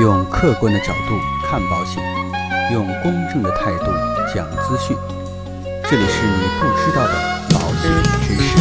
[0.00, 2.00] 用客观的角度看保险，
[2.72, 3.86] 用公正的态度
[4.32, 4.96] 讲资讯。
[5.90, 7.14] 这里是你不知道的
[7.50, 7.90] 保险
[8.22, 8.56] 知识。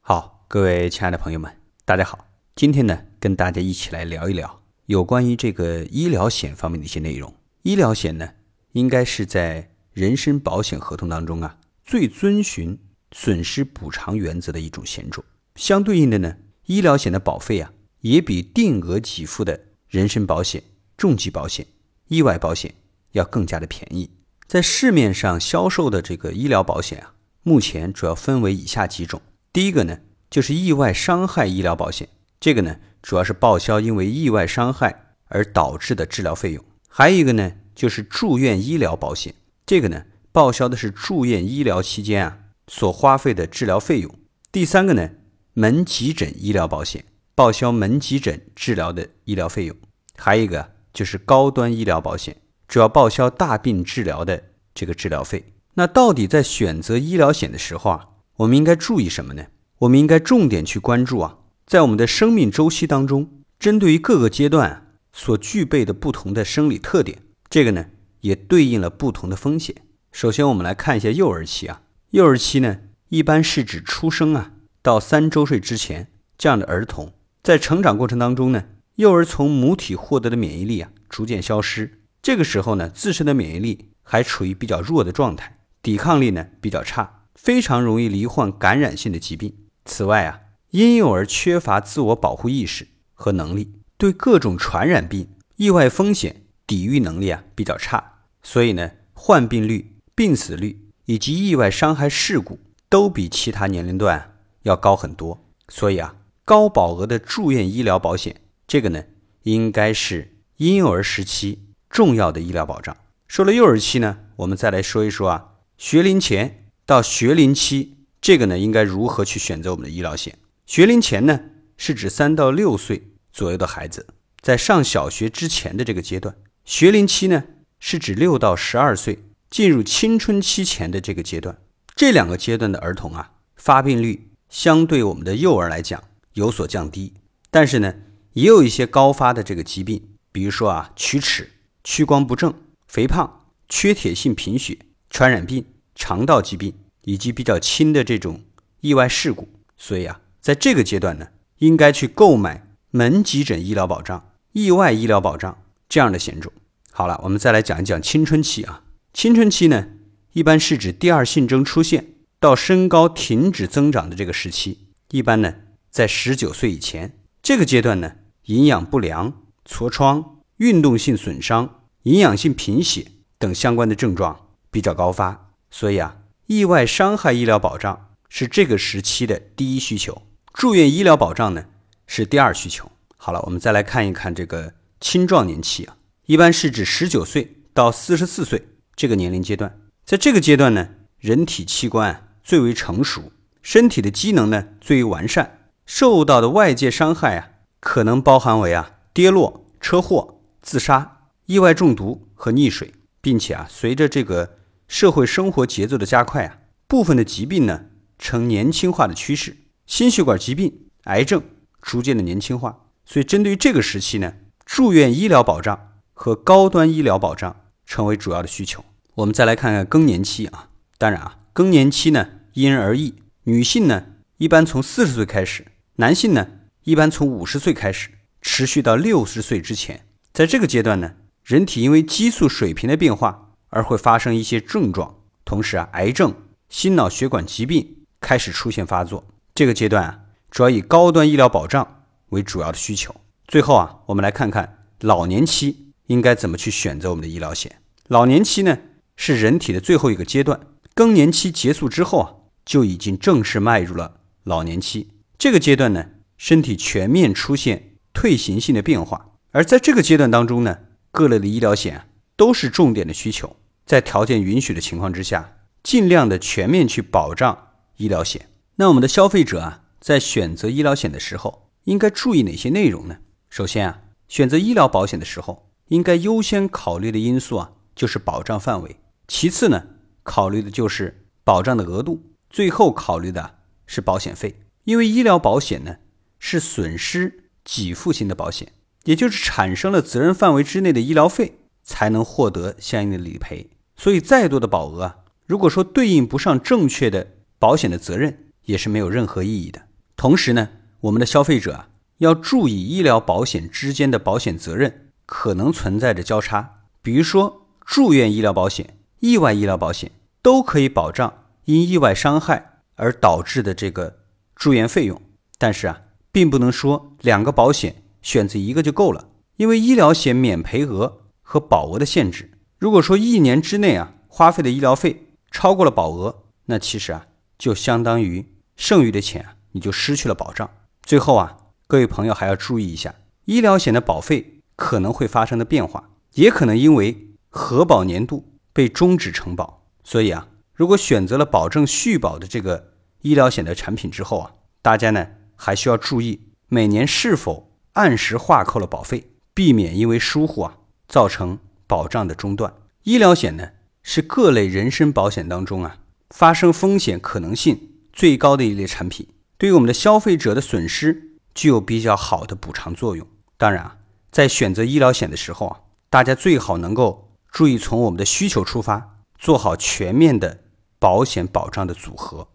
[0.00, 1.52] 好，各位亲爱的朋友们，
[1.84, 2.24] 大家好。
[2.56, 7.34] 今天呢，跟大家一起来聊一聊有关于这个医疗险方面的一些内容。
[7.60, 8.30] 医疗险呢，
[8.72, 12.78] 应该是在人身保险合同当中啊，最遵循
[13.12, 15.24] 损失补偿原则的一种险种。
[15.56, 20.62] 相对应的呢，医疗险的保费啊，也比定额给付的人身保险、
[20.96, 21.66] 重疾保险、
[22.08, 22.74] 意外保险
[23.12, 24.10] 要更加的便宜。
[24.46, 29.20] 在市面上销售的这个医疗保险啊，目前主要分为以下几种。
[29.52, 29.98] 第一个呢，
[30.30, 36.64] 就是意外伤害医疗保险，这个呢，主要是报销因为意外伤害而导致的治疗费用。
[36.88, 39.34] 还有一个呢，就是住院医疗保险，
[39.66, 42.38] 这个呢，报销的是住院医疗期间啊
[42.72, 44.14] 所花费的治疗费用。
[44.52, 45.10] 第三个呢，
[45.54, 49.76] 门急诊医疗保险，报销门急诊治疗的医疗费用。
[50.16, 52.36] 还有一个就是高端医疗保险，
[52.68, 55.52] 主要报销大病治疗的这个治疗费。
[55.74, 59.46] 那到底在选择医疗险的时候啊，我们应该注意什么呢？
[59.78, 67.86] 我们应该重点去关注啊，在我们的生命周期当中，针对于各个阶段所具备的不同的生理特点，这个呢
[68.20, 69.74] 也对应了不同的风险。
[70.12, 72.80] 首先，我们来看一下幼儿期啊，幼儿期呢
[73.10, 78.64] 一般是指出生啊到三周岁之前这样的儿童，在成长过程当中呢，
[78.96, 87.18] 幼儿从母体获得的免疫力啊逐渐消失，这个时候呢，自身的免疫力还处于比较弱的状态，抵抗力呢比较差。
[87.36, 89.54] 非常容易罹患感染性的疾病。
[89.84, 90.40] 此外啊，
[90.72, 105.44] 婴幼儿缺乏自我保护意识和能力，对各种传染病、意外风险抵御能力啊比较差，所以呢，患病率、病死率以及意外伤害事故都比其他年龄段要高很多。
[105.68, 108.36] 所以啊，高保额的住院医疗保险，
[108.68, 109.02] 这个呢，
[109.42, 112.96] 应该是婴幼儿时期重要的医疗保障。
[113.26, 116.68] 说了幼儿期呢，我们再来说一说啊，学龄前。
[116.86, 120.38] 到学龄期，这个呢应该如何去选择我们的医疗险？
[120.66, 121.40] 学龄前呢
[121.76, 124.06] 是指三到六岁左右的孩子，
[124.40, 126.34] 在上小学之前的这个阶段；
[126.64, 127.44] 学龄期呢
[127.80, 131.58] 是指六到十二岁进入青春期前的这个阶段。
[131.94, 136.02] 这两个阶段的儿童啊，发病率相对我们的幼儿来讲
[136.32, 137.12] 有所降低，
[137.50, 137.94] 但是呢
[138.32, 141.50] 也有一些高发的这个疾病，比如说啊龋齿、
[141.84, 142.54] 屈光不正、
[142.86, 144.78] 肥胖、缺铁性贫血、
[145.10, 145.66] 传染病。
[145.96, 146.72] 肠道疾病
[147.02, 148.40] 以及比较轻的这种
[148.80, 149.46] 意外事故，
[149.76, 151.26] 所以啊，在这个阶段呢，
[151.58, 156.50] 应该去购买门急诊医疗保障、意外医疗保障这样的险种。
[156.90, 158.82] 好了，我们再来讲一讲青春期啊。
[159.12, 159.88] 青春期呢，
[160.32, 165.54] 一般是指第二性征出现到身高停止增长的这个时期，一般呢
[165.90, 167.18] 在十九岁以前。
[167.42, 168.12] 这个阶段呢，
[168.44, 173.06] 营养不良、痤疮、运动性损伤、营养性贫血
[173.38, 175.52] 等相关的症状比较高发。
[175.70, 180.22] 所以啊，意外伤害医疗保障是这个时期的第一需求，
[180.52, 181.64] 住院医疗保障呢
[182.06, 182.90] 是第二需求。
[183.16, 185.96] 好了，我们再来看一看这个青壮年期啊，
[186.26, 188.62] 一般是指十九岁到四十四岁
[189.00, 189.80] 这个年龄阶段。
[190.04, 197.48] 在这个阶段呢，人体器官最为成熟，身体的机能呢最为完善，受到的外界伤害啊，
[197.80, 204.58] 可能包含为啊跌落、车祸、自杀、意外中毒和溺水，并且啊，随着这个。
[204.86, 206.58] 社会生活节奏的加快啊，
[206.88, 207.82] 部分的疾病呢
[208.18, 209.56] 呈年轻化的趋势，
[209.86, 211.40] 心血管疾病、癌症
[211.80, 212.86] 逐渐的年轻化。
[213.04, 214.34] 所以，针对于这个时期呢，
[214.66, 217.54] 住院医疗保障和高端医疗保障
[217.86, 218.84] 成为主要的需求。
[219.20, 223.14] 我们再来看看更年期啊，当然啊，更年期呢因人而异，
[223.44, 224.06] 女性呢
[224.38, 225.66] 一般从四十岁开始，
[225.96, 226.48] 男性呢
[226.84, 228.10] 一般从五十岁开始，
[228.40, 230.06] 持续到六十岁之前。
[230.32, 231.12] 在这个阶段呢，
[231.44, 233.46] 人体因为激素水平的变化。
[233.72, 235.14] 而会发生一些症状，
[235.44, 236.34] 同时啊，癌症、
[236.68, 239.24] 心脑血管疾病开始出现发作。
[239.54, 243.14] 这个阶段啊，主要以高端医疗保障为主要的需求。
[243.46, 247.76] 最后啊，我们来看看老年期应该怎么去选择我们的医疗险。
[248.08, 248.76] 老年期呢，
[249.22, 250.58] 是人体的最后一个阶段，
[250.94, 252.34] 更年期结束之后啊，
[252.64, 255.08] 就已经正式迈入了老年期。
[255.36, 256.06] 这个阶段呢，
[256.38, 260.78] 身体全面出现退行性的变化，而在这个阶段当中呢，
[261.10, 263.56] 各类的医疗险都是重点的需求。
[263.84, 268.48] 在条件允许的情况之下，尽量的全面去保障医疗险。
[268.76, 273.18] 那我们的消费者啊，在选择医疗险的时候，应该注意哪些内容呢？
[273.50, 278.96] 首先啊，选择医疗保险的时候，应该优先考虑的因素啊，就是保障范围；
[279.30, 279.84] 其次呢，
[280.24, 282.18] 考虑的就是保障的额度；
[282.50, 285.98] 最后考虑的是保险费，因为医疗保险呢
[286.40, 288.72] 是损失给付型的保险，
[289.04, 293.70] 也就是产生了责任范围之内的医疗费才能获得相应的理赔。
[293.96, 299.82] 所以再多的保额啊，如果说对应不上正确的保险的责任，也是没有任何意义的。
[300.16, 300.70] 同时呢，
[301.02, 301.88] 我们的消费者啊
[302.18, 310.10] 要注意医疗保险之间的保险责任可能存在着交叉，比如说住院医疗保险、意外医疗保险
[310.42, 314.18] 都可以保障因意外伤害而导致的这个
[314.54, 315.22] 住院费用，
[315.56, 316.02] 但是啊，
[316.32, 327.26] 并不能说两个保险选择一个就够了，因为医疗险免赔额和保额的限制，如果说一年之内啊花费的医疗费超过了保额，那其实啊
[327.56, 329.54] 就相当于剩余的钱啊。
[329.72, 330.68] 你就失去了保障。
[331.00, 331.56] 最后啊，
[331.86, 333.14] 各位朋友还要注意一下，
[333.44, 339.86] 医疗险的保费可能会发生的变化，也可能因为核保年度被终止承保。
[340.02, 344.52] 所以啊，如果选择了保证续保的这个医疗险的产品之后啊，
[344.82, 345.26] 大家呢
[345.56, 352.72] 还需要注意每年是否按时划扣了保费，避免因为疏忽啊造成保障的中断。
[353.02, 353.70] 医疗险呢
[354.02, 355.98] 是各类人身保险当中啊
[356.30, 359.28] 发生风险可能性最高的一类产品。
[359.58, 363.26] 对于我们的消费者的损失具有比较好的补偿作用。
[363.58, 363.96] 当然啊，
[364.32, 370.60] 在选择医疗险的时候啊，大家最好能够注意从我们的需求出发，做好全面的
[370.98, 372.48] 保险保障的组合，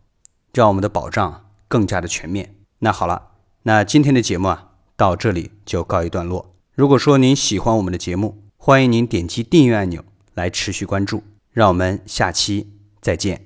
[0.53, 2.56] 让我们的保障更加的全面。
[2.80, 3.31] 那好了，
[3.63, 6.53] 那今天的节目啊，到这里就告一段落。
[6.74, 10.03] 如果说您喜欢我们的节目，欢迎您点击订阅按钮
[10.33, 11.24] 来持续关注。
[11.51, 13.44] 让我们下期再见。